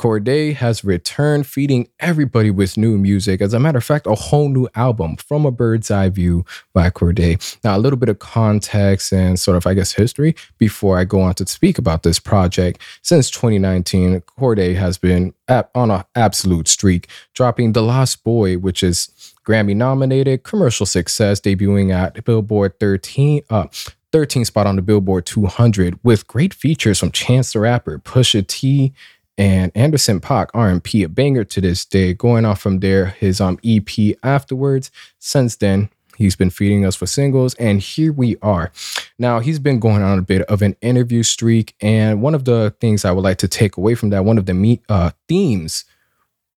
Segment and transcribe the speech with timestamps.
[0.00, 3.42] Cordae has returned, feeding everybody with new music.
[3.42, 6.88] As a matter of fact, a whole new album from a bird's eye view by
[6.88, 7.58] Cordae.
[7.62, 11.20] Now, a little bit of context and sort of, I guess, history before I go
[11.20, 12.80] on to speak about this project.
[13.02, 15.34] Since 2019, Cordae has been
[15.74, 21.92] on an absolute streak, dropping The Lost Boy, which is Grammy nominated, commercial success, debuting
[21.92, 23.42] at Billboard 13.
[23.50, 23.66] Uh,
[24.12, 28.92] 13 spot on the Billboard 200 with great features from Chance the Rapper, Pusha T,
[29.38, 32.12] and Anderson .Paak RNP, a banger to this day.
[32.14, 34.90] Going off from there, his um EP afterwards.
[35.18, 38.70] Since then, he's been feeding us for singles, and here we are.
[39.18, 42.74] Now he's been going on a bit of an interview streak, and one of the
[42.80, 45.84] things I would like to take away from that, one of the me- uh, themes,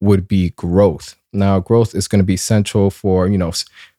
[0.00, 1.16] would be growth.
[1.32, 3.52] Now, growth is going to be central for you know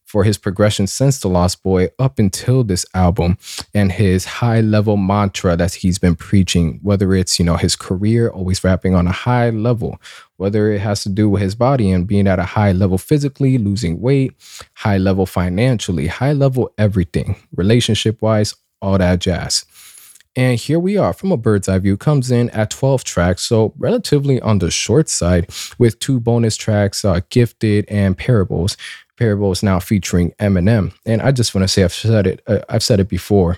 [0.07, 3.37] for his progression since The Lost Boy up until this album
[3.73, 8.29] and his high level mantra that he's been preaching, whether it's, you know, his career,
[8.29, 9.99] always rapping on a high level,
[10.37, 13.57] whether it has to do with his body and being at a high level physically,
[13.57, 14.33] losing weight,
[14.75, 19.65] high level financially, high level everything, relationship wise, all that jazz.
[20.37, 23.73] And here we are from a bird's eye view, comes in at 12 tracks, so
[23.75, 28.77] relatively on the short side, with two bonus tracks, uh, Gifted and Parables.
[29.17, 30.93] Parables now featuring Eminem.
[31.05, 33.57] And I just want to say I've said it uh, I've said it before.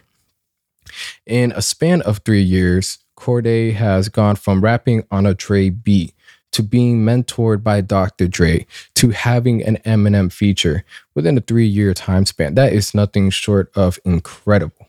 [1.26, 6.14] In a span of 3 years, Cordae has gone from rapping on a Dre beat
[6.52, 8.28] to being mentored by Dr.
[8.28, 8.66] Dre
[8.96, 12.56] to having an Eminem feature within a 3-year time span.
[12.56, 14.88] That is nothing short of incredible.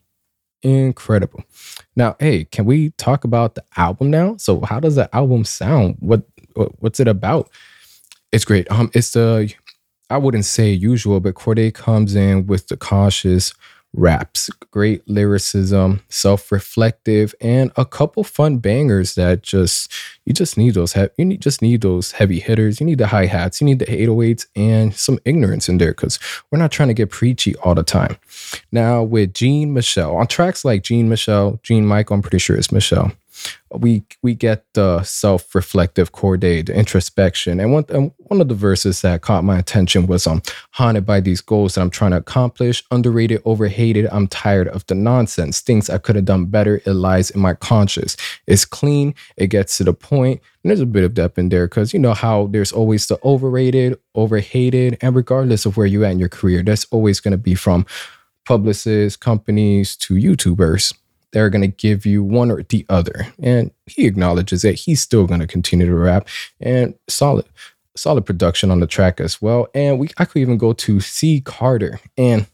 [0.62, 1.44] Incredible.
[1.96, 4.36] Now, hey, can we talk about the album now?
[4.36, 5.96] So, how does the album sound?
[6.00, 6.22] What,
[6.54, 7.50] what what's it about?
[8.30, 8.70] It's great.
[8.70, 9.52] Um, it's the
[10.10, 13.54] I wouldn't say usual, but Cordae comes in with the cautious
[13.92, 19.92] raps, great lyricism, self-reflective, and a couple fun bangers that just
[20.24, 22.80] you just need those you need just need those heavy hitters.
[22.80, 26.18] You need the hi hats, you need the 808s, and some ignorance in there because
[26.50, 28.16] we're not trying to get preachy all the time.
[28.70, 32.72] Now with Jean Michelle on tracks like Jean Michelle, Jean Michael, I'm pretty sure it's
[32.72, 33.12] Michelle
[33.72, 37.60] we we get the self-reflective Cordae, the introspection.
[37.60, 40.42] And one and one of the verses that caught my attention was um
[40.72, 44.08] haunted by these goals that I'm trying to accomplish, underrated, overhated.
[44.10, 45.60] I'm tired of the nonsense.
[45.60, 46.82] Things I could have done better.
[46.84, 48.16] It lies in my conscience.
[48.46, 49.14] It's clean.
[49.36, 50.40] It gets to the point.
[50.62, 53.18] And there's a bit of depth in there because you know how there's always the
[53.24, 57.38] overrated, overhated, and regardless of where you're at in your career, that's always going to
[57.38, 57.86] be from
[58.44, 60.92] publicists, companies to YouTubers
[61.32, 63.26] they're going to give you one or the other.
[63.38, 66.28] And he acknowledges that he's still going to continue to rap
[66.60, 67.46] and solid
[67.96, 69.68] solid production on the track as well.
[69.74, 72.46] And we I could even go to C Carter and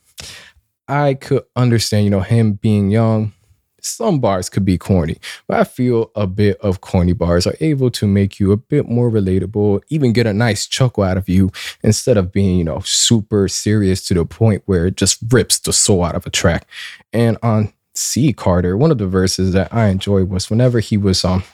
[0.89, 3.33] I could understand, you know, him being young.
[3.81, 7.89] Some bars could be corny, but I feel a bit of corny bars are able
[7.93, 11.53] to make you a bit more relatable, even get a nice chuckle out of you
[11.85, 15.73] instead of being, you know, super serious to the point where it just rips the
[15.73, 16.67] soul out of a track.
[17.13, 21.25] And on C Carter, one of the verses that I enjoyed was whenever he was
[21.25, 21.45] um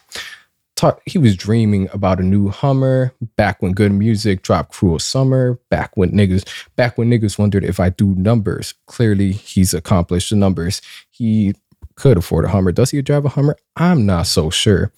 [0.76, 5.58] talk, he was dreaming about a new Hummer back when good music dropped Cruel Summer,
[5.70, 6.44] back when niggas
[6.76, 8.74] back when niggas wondered if I do numbers.
[8.86, 10.82] Clearly he's accomplished the numbers.
[11.10, 11.54] He
[11.94, 12.72] could afford a Hummer.
[12.72, 13.56] Does he drive a Hummer?
[13.76, 14.92] I'm not so sure.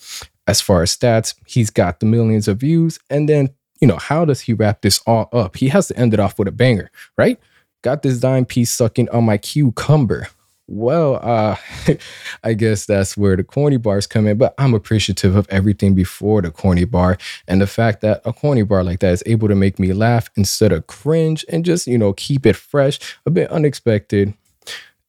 [0.47, 2.99] As far as stats, he's got the millions of views.
[3.11, 3.51] And then,
[3.81, 5.57] you know, how does he wrap this all up?
[5.57, 7.39] He has to end it off with a banger, right?
[7.83, 10.29] Got this dime piece sucking on my cucumber.
[10.67, 11.57] Well, uh,
[12.45, 16.41] I guess that's where the corny bars come in, but I'm appreciative of everything before
[16.41, 17.19] the corny bar.
[17.47, 20.31] And the fact that a corny bar like that is able to make me laugh
[20.37, 24.33] instead of cringe and just, you know, keep it fresh, a bit unexpected,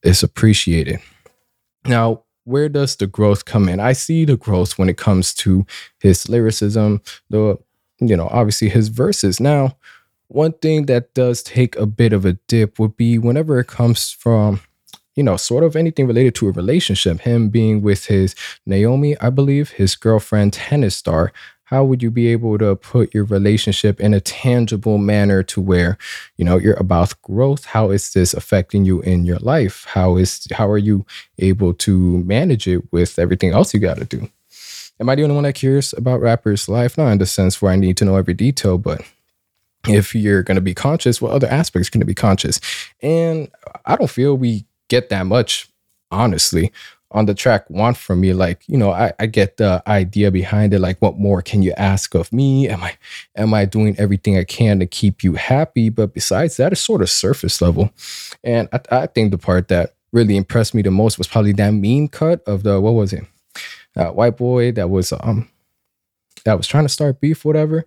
[0.03, 0.99] It's appreciated.
[1.85, 3.79] Now, where does the growth come in?
[3.79, 5.65] I see the growth when it comes to
[5.99, 7.57] his lyricism, the,
[7.99, 9.39] you know, obviously his verses.
[9.39, 9.77] Now,
[10.27, 14.11] one thing that does take a bit of a dip would be whenever it comes
[14.11, 14.61] from
[15.15, 19.29] you know, sort of anything related to a relationship, him being with his Naomi, I
[19.29, 21.31] believe, his girlfriend, tennis star,
[21.65, 25.97] how would you be able to put your relationship in a tangible manner to where,
[26.37, 27.65] you know, you're about growth?
[27.65, 29.85] How is this affecting you in your life?
[29.87, 31.05] How is how are you
[31.39, 34.29] able to manage it with everything else you got to do?
[34.99, 36.97] Am I the only one that curious about rappers' life?
[36.97, 39.01] Not in the sense where I need to know every detail, but
[39.87, 42.59] if you're going to be conscious, what other aspects are going to be conscious?
[43.01, 43.49] And
[43.85, 45.69] I don't feel we get that much,
[46.11, 46.71] honestly.
[47.11, 50.73] On the track want from me, like, you know, I, I get the idea behind
[50.73, 50.79] it.
[50.79, 52.67] Like, what more can you ask of me?
[52.67, 52.97] Am I
[53.37, 55.87] am I doing everything I can to keep you happy?
[55.89, 57.91] But besides that, it's sort of surface level.
[58.43, 61.71] And I, I think the part that really impressed me the most was probably that
[61.71, 63.23] mean cut of the what was it?
[63.95, 65.47] Uh, white boy that was um
[66.43, 67.85] that was trying to start beef, whatever.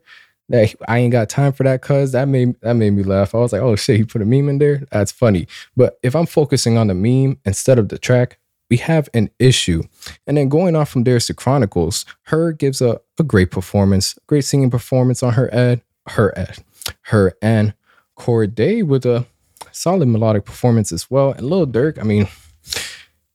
[0.48, 3.34] That I ain't got time for that, cuz that made that made me laugh.
[3.34, 4.82] I was like, oh shit, he put a meme in there.
[4.90, 5.46] That's funny.
[5.76, 8.38] But if I'm focusing on the meme instead of the track,
[8.70, 9.82] we have an issue.
[10.26, 12.52] And then going on from there to Chronicles, H.E.R.
[12.52, 16.58] gives a, a great performance, great singing performance on her ed, her ed,
[17.06, 17.34] H.E.R.
[17.42, 17.74] and
[18.18, 19.26] Cordae with a
[19.72, 21.32] solid melodic performance as well.
[21.32, 22.28] And Lil Durk, I mean,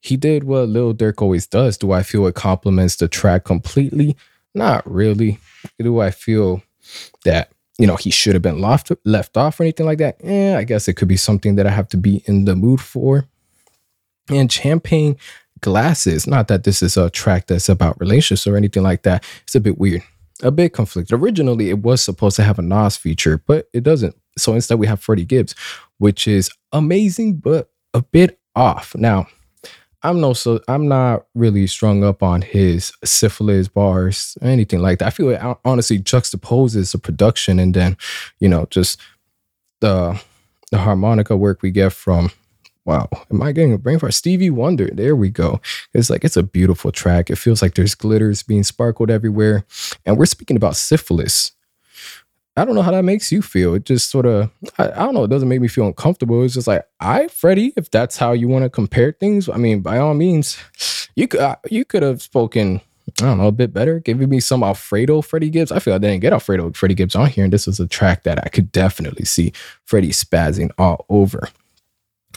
[0.02, 1.78] he did what Lil Durk always does.
[1.78, 4.16] Do I feel it complements the track completely?
[4.54, 5.40] Not really.
[5.80, 6.62] Do I feel
[7.26, 10.18] that you know he should have been left left off or anything like that?
[10.24, 12.82] Yeah, I guess it could be something that I have to be in the mood
[12.82, 13.26] for.
[14.30, 15.18] And champagne
[15.64, 16.28] glasses.
[16.28, 19.24] Not that this is a track that's about relationships or anything like that.
[19.44, 20.04] It's a bit weird,
[20.44, 21.20] a bit conflicted.
[21.20, 24.16] Originally, it was supposed to have a Nas feature, but it doesn't.
[24.38, 25.56] So instead, we have Freddie Gibbs,
[25.98, 28.96] which is amazing, but a bit off.
[28.96, 29.28] Now,
[30.04, 35.00] I'm no so I'm not really strung up on his syphilis bars or anything like
[35.00, 35.08] that.
[35.08, 37.98] I feel it honestly juxtaposes the production and then,
[38.40, 39.00] you know, just
[39.80, 40.22] the
[40.72, 42.32] the harmonica work we get from
[42.86, 44.14] wow, am I getting a brain fart?
[44.14, 44.90] Stevie Wonder.
[44.92, 45.62] There we go.
[45.94, 47.30] It's like it's a beautiful track.
[47.30, 49.66] It feels like there's glitters being sparkled everywhere.
[50.06, 51.54] And we're speaking about syphilis.
[52.56, 53.74] I don't know how that makes you feel.
[53.74, 55.24] It just sort of, I, I, don't know.
[55.24, 56.44] It doesn't make me feel uncomfortable.
[56.44, 59.82] It's just like, I, Freddie, if that's how you want to compare things, I mean,
[59.82, 60.58] by all means,
[61.16, 62.80] you could, uh, you could have spoken,
[63.22, 65.72] I don't know, a bit better, giving me some Alfredo Freddie Gibbs.
[65.72, 68.22] I feel I didn't get Alfredo Freddie Gibbs on here, and this was a track
[68.24, 69.52] that I could definitely see
[69.86, 71.50] Freddie spazzing all over.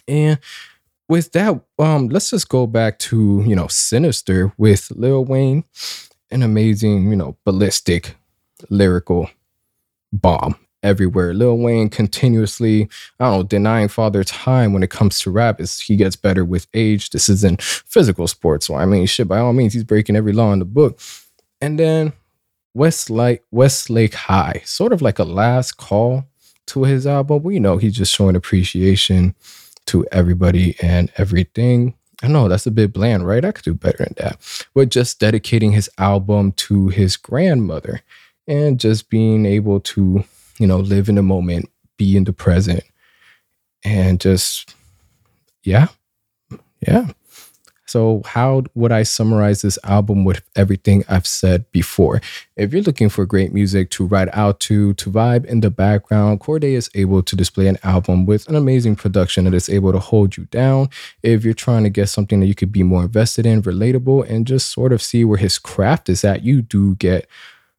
[0.08, 0.38] And
[1.10, 5.64] with that, um, let's just go back to you know Sinister with Lil Wayne,
[6.30, 8.16] an amazing, you know, ballistic,
[8.70, 9.30] lyrical
[10.12, 11.34] bomb everywhere.
[11.34, 12.88] Lil Wayne continuously,
[13.18, 16.44] I don't know, denying father time when it comes to rap is he gets better
[16.44, 17.10] with age.
[17.10, 18.66] This isn't physical sports.
[18.66, 21.00] So I mean, shit, by all means, he's breaking every law in the book.
[21.60, 22.12] And then
[22.74, 26.24] Westlake, Westlake High, sort of like a last call
[26.66, 27.42] to his album.
[27.42, 29.34] We know he's just showing appreciation
[29.86, 31.94] to everybody and everything.
[32.22, 33.44] I know that's a bit bland, right?
[33.44, 34.66] I could do better than that.
[34.74, 38.02] But just dedicating his album to his grandmother
[38.46, 40.24] and just being able to,
[40.58, 42.82] you know, live in the moment, be in the present,
[43.84, 44.74] and just,
[45.62, 45.88] yeah,
[46.80, 47.08] yeah.
[47.88, 52.20] So, how would I summarize this album with everything I've said before?
[52.56, 56.40] If you're looking for great music to ride out to, to vibe in the background,
[56.40, 60.00] Cordae is able to display an album with an amazing production that is able to
[60.00, 60.88] hold you down.
[61.22, 64.48] If you're trying to get something that you could be more invested in, relatable, and
[64.48, 67.28] just sort of see where his craft is at, you do get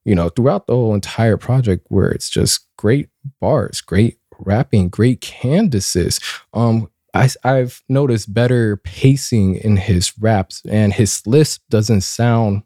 [0.07, 3.09] you know, throughout the whole entire project where it's just great
[3.41, 6.21] bars, great rapping, great canvases.
[6.53, 12.63] Um, I, I've noticed better pacing in his raps, and his lisp doesn't sound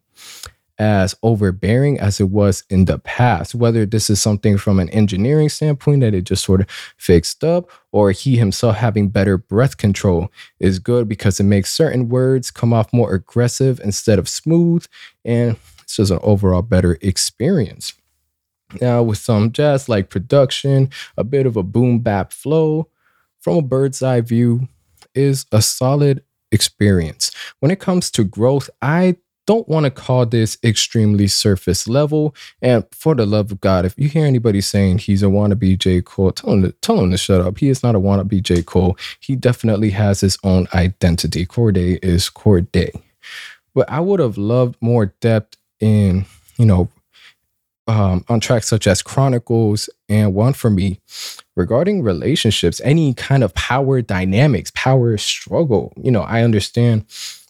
[0.82, 3.54] as overbearing as it was in the past.
[3.54, 7.70] Whether this is something from an engineering standpoint that it just sort of fixed up,
[7.92, 12.74] or he himself having better breath control is good because it makes certain words come
[12.74, 14.88] off more aggressive instead of smooth.
[15.24, 17.94] And it's just an overall better experience.
[18.82, 22.88] Now, with some jazz like production, a bit of a boom bap flow
[23.40, 24.68] from a bird's eye view
[25.14, 27.30] is a solid experience.
[27.60, 29.18] When it comes to growth, I
[29.52, 32.34] don't want to call this extremely surface level.
[32.62, 36.02] And for the love of God, if you hear anybody saying he's a wannabe J.
[36.02, 37.58] Cole, tell him to, tell him to shut up.
[37.58, 38.64] He is not a wannabe J.
[38.64, 38.98] Cole.
[39.20, 41.46] He definitely has his own identity.
[41.46, 43.02] Cordae is Cordae.
[43.76, 46.26] But I would have loved more depth in,
[46.58, 46.88] you know,
[47.88, 51.02] um, on tracks such as Chronicles and One for Me
[51.58, 55.92] regarding relationships, any kind of power dynamics, power struggle.
[56.02, 57.04] You know, I understand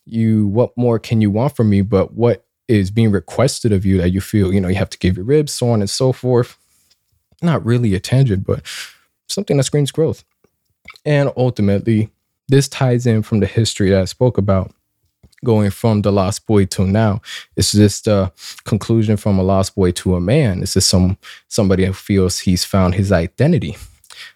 [0.06, 3.98] you, what more can you want from me, but what is being requested of you
[3.98, 6.12] that you feel, you know, you have to give your ribs, so on and so
[6.14, 6.58] forth.
[7.42, 8.62] Not really a tangent, but
[9.28, 10.24] something that screams growth.
[11.06, 12.10] And ultimately,
[12.48, 14.72] this ties in from the history that I spoke about
[15.44, 17.22] going from the lost boy to now.
[17.56, 18.32] It's just a
[18.64, 20.62] conclusion from a lost boy to a man.
[20.62, 21.18] It's just some
[21.48, 23.78] somebody who feels he's found his identity.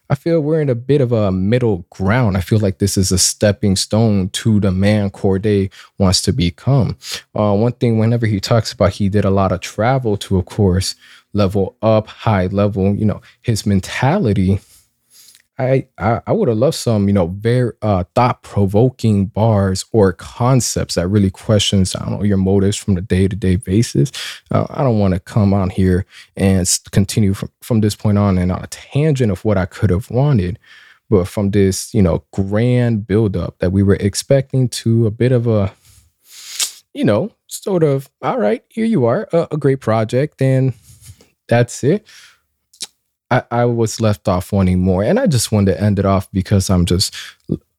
[0.09, 2.37] I feel we're in a bit of a middle ground.
[2.37, 6.97] I feel like this is a stepping stone to the man Cordae wants to become.
[7.33, 10.45] Uh, one thing, whenever he talks about, he did a lot of travel to, of
[10.45, 10.95] course,
[11.33, 12.95] level up, high level.
[12.95, 14.59] You know, his mentality
[15.57, 20.13] I I, I would have loved some, you know, very uh, thought provoking bars or
[20.13, 24.11] concepts that really questions, I don't know, your motives from the day to day basis.
[24.51, 28.37] Uh, I don't want to come on here and continue from, from this point on
[28.37, 30.59] and on a tangent of what I could have wanted,
[31.09, 35.47] but from this, you know, grand buildup that we were expecting to a bit of
[35.47, 35.73] a
[36.95, 40.73] you know, sort of, all right, here you are, a, a great project, and
[41.47, 42.07] that's it.
[43.31, 45.03] I, I was left off wanting more.
[45.03, 47.15] And I just wanted to end it off because I'm just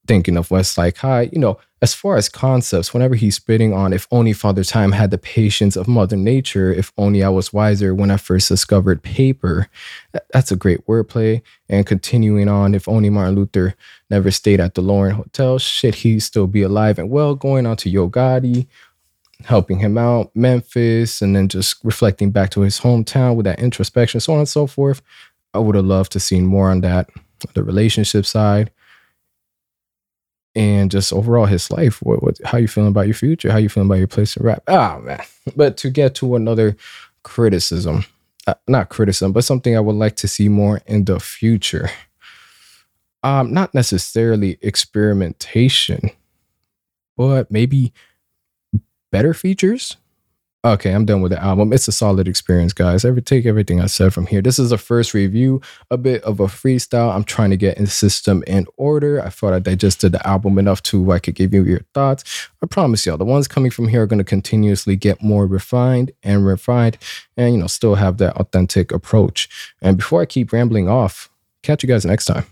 [0.06, 1.28] thinking of Westside High.
[1.32, 5.10] You know, as far as concepts, whenever he's spitting on if only Father Time had
[5.10, 9.68] the patience of Mother Nature, if only I was wiser when I first discovered paper,
[10.32, 11.42] that's a great wordplay.
[11.68, 13.74] And continuing on, if only Martin Luther
[14.10, 17.34] never stayed at the Lauren Hotel, shit, he'd still be alive and well.
[17.34, 18.66] Going on to Yo Gotti,
[19.44, 24.20] helping him out, Memphis, and then just reflecting back to his hometown with that introspection,
[24.20, 25.02] so on and so forth.
[25.54, 27.10] I would have loved to seen more on that,
[27.54, 28.70] the relationship side,
[30.54, 32.02] and just overall his life.
[32.02, 33.52] What, what, how you feeling about your future?
[33.52, 34.62] How you feeling about your place in rap?
[34.68, 35.20] Ah, man.
[35.56, 36.76] But to get to another
[37.22, 38.04] criticism,
[38.46, 41.90] uh, not criticism, but something I would like to see more in the future.
[43.22, 46.10] Um, not necessarily experimentation,
[47.16, 47.92] but maybe
[49.10, 49.96] better features.
[50.66, 51.72] Okay, I'm done with the album.
[51.72, 53.04] It's a solid experience, guys.
[53.04, 54.42] Ever take everything I said from here.
[54.42, 55.60] This is a first review,
[55.92, 57.14] a bit of a freestyle.
[57.14, 59.22] I'm trying to get in system in order.
[59.22, 62.48] I thought I digested the album enough to I could give you your thoughts.
[62.64, 66.10] I promise y'all, the ones coming from here are going to continuously get more refined
[66.24, 66.98] and refined,
[67.36, 69.48] and you know, still have that authentic approach.
[69.80, 71.30] And before I keep rambling off,
[71.62, 72.44] catch you guys next time.